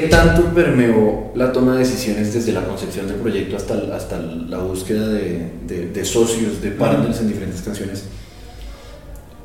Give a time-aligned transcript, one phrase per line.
[0.00, 4.56] ¿Qué tanto permeó la toma de decisiones desde la concepción del proyecto hasta, hasta la
[4.56, 5.50] búsqueda de,
[5.92, 8.04] de, socios, de partners en diferentes canciones?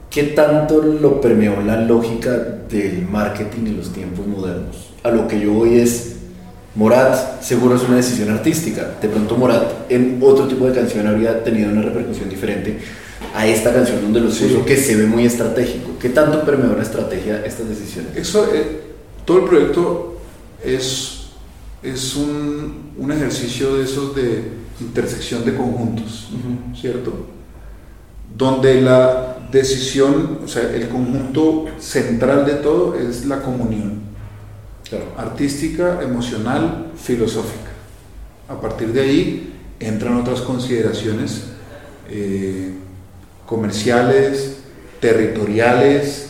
[0.09, 2.31] ¿Qué tanto lo permeó la lógica
[2.69, 4.93] del marketing en los tiempos modernos?
[5.03, 6.15] A lo que yo voy es,
[6.75, 8.91] Morat seguro es una decisión artística.
[9.01, 12.77] De pronto Morat en otro tipo de canción habría tenido una repercusión diferente
[13.33, 15.91] a esta canción donde lo puso que se ve muy estratégico.
[15.99, 18.15] ¿Qué tanto permeó la estrategia estas decisiones?
[18.15, 18.79] Eso, eh,
[19.25, 20.14] todo el proyecto
[20.65, 21.27] es,
[21.83, 24.43] es un, un, ejercicio de esos de
[24.79, 26.29] intersección de conjuntos,
[26.79, 27.27] ¿cierto?
[28.35, 34.03] Donde la decisión, o sea, el conjunto central de todo es la comunión.
[35.17, 37.71] Artística, emocional, filosófica.
[38.47, 41.45] A partir de ahí entran otras consideraciones
[42.09, 42.73] eh,
[43.45, 44.57] comerciales,
[44.99, 46.29] territoriales,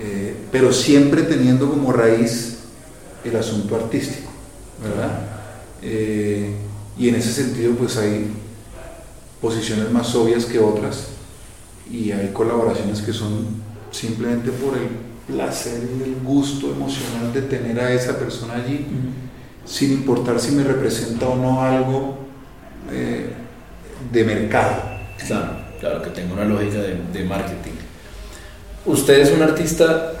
[0.00, 2.57] eh, pero siempre teniendo como raíz
[3.24, 4.30] el asunto artístico,
[4.82, 5.20] ¿verdad?
[5.82, 6.54] Eh,
[6.98, 8.30] y en ese sentido pues hay
[9.40, 11.08] posiciones más obvias que otras
[11.90, 13.46] y hay colaboraciones que son
[13.90, 14.88] simplemente por el
[15.28, 18.86] placer y el gusto emocional de tener a esa persona allí,
[19.64, 22.18] sin importar si me representa o no algo
[22.90, 23.32] eh,
[24.10, 24.82] de mercado.
[25.26, 27.72] Claro, claro, que tenga una lógica de, marketing.
[28.86, 30.12] Usted es un artista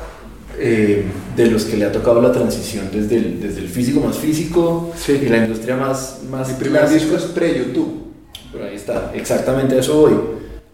[0.60, 1.04] eh,
[1.36, 4.92] de los que le ha tocado la transición desde el, desde el físico más físico
[5.08, 6.20] y la industria más...
[6.30, 8.04] más Mi primer disco es pre-YouTube.
[8.52, 10.12] Por ahí está, exactamente eso hoy.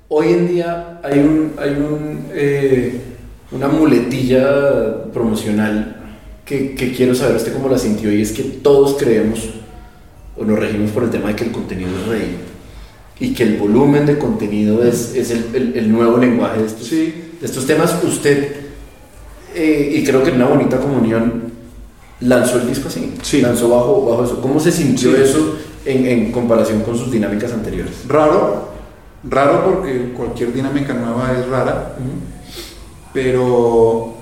[0.08, 3.00] Hoy en día hay, un, hay un, eh,
[3.52, 5.96] una muletilla promocional
[6.44, 9.50] que, que, quiero saber usted cómo la sintió y es que todos creemos
[10.36, 12.36] o nos regimos por el tema de que el contenido es rey
[13.18, 17.14] y que el volumen de contenido es, es el, el, nuevo lenguaje de estos, de
[17.42, 17.96] estos temas.
[18.02, 18.63] Usted
[19.54, 21.44] eh, y creo que en una bonita comunión
[22.20, 23.40] lanzó el disco así, sí.
[23.40, 24.40] lanzó bajo, bajo eso.
[24.40, 27.92] ¿Cómo se sintió eso en, en, comparación con sus dinámicas anteriores?
[28.08, 28.68] Raro,
[29.24, 31.96] raro porque cualquier dinámica nueva es rara,
[33.12, 34.14] pero,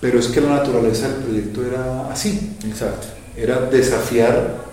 [0.00, 2.56] pero es que la naturaleza del proyecto era así.
[2.66, 3.08] Exacto.
[3.36, 4.64] Era desafiar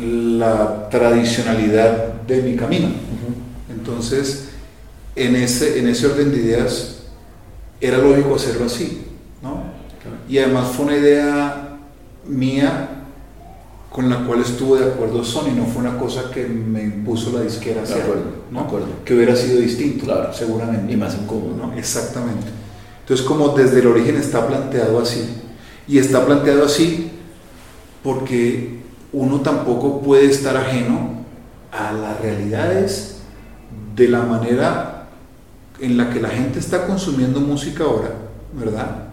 [0.00, 2.88] la tradicionalidad de mi camino.
[3.70, 4.48] Entonces,
[5.16, 7.03] en ese, en ese orden de ideas,
[7.80, 9.06] era lógico hacerlo así,
[9.42, 9.62] ¿no?
[10.28, 11.78] Y además fue una idea
[12.26, 12.90] mía
[13.90, 17.42] con la cual estuvo de acuerdo Sony, no fue una cosa que me impuso la
[17.42, 18.02] disquera hacer,
[18.50, 18.60] ¿no?
[18.60, 18.88] acuerdo.
[19.04, 20.92] que hubiera sido distinto, claro, seguramente.
[20.92, 21.72] Y más incómodo, ¿no?
[21.74, 22.46] Exactamente.
[23.00, 25.42] Entonces, como desde el origen está planteado así,
[25.86, 27.10] y está planteado así
[28.02, 28.80] porque
[29.12, 31.24] uno tampoco puede estar ajeno
[31.70, 33.18] a las realidades
[33.94, 34.93] de la manera
[35.80, 38.14] en la que la gente está consumiendo música ahora,
[38.52, 39.08] ¿verdad?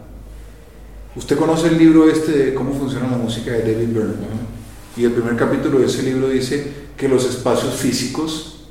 [1.16, 4.16] Usted conoce el libro este de cómo funciona la música de David Byrne.
[4.96, 8.66] Y el primer capítulo de ese libro dice que los espacios físicos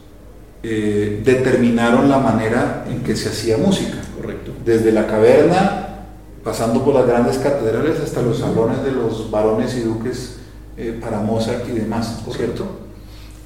[0.62, 3.98] eh, determinaron la manera en que se hacía música.
[4.16, 4.52] Correcto.
[4.64, 6.06] Desde la caverna,
[6.44, 10.36] pasando por las grandes catedrales, hasta los salones de los varones y duques
[10.76, 12.66] eh, para Mozart y demás, ¿cierto?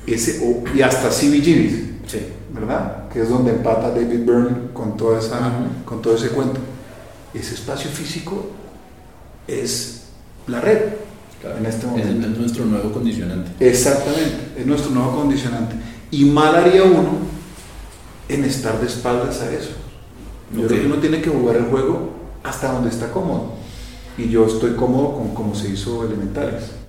[0.07, 1.94] Ese, y hasta CBGBs.
[2.07, 2.21] Sí.
[2.55, 3.09] ¿verdad?
[3.09, 5.39] Que es donde empata David Byrne con, toda esa,
[5.85, 6.61] con todo ese cuento.
[7.33, 8.47] Ese espacio físico
[9.49, 10.05] es
[10.47, 10.81] la red.
[11.59, 12.27] en este momento.
[12.27, 13.51] Es, nuestro nuevo condicionante.
[13.61, 15.75] Exactamente, es nuestro nuevo condicionante.
[16.11, 17.19] Y mal haría uno
[18.29, 19.73] en estar de espaldas a eso.
[20.55, 22.11] Yo creo que uno tiene que jugar el juego
[22.45, 23.55] hasta donde está cómodo.
[24.17, 26.84] Y yo estoy cómodo con cómo se hizo Elementales.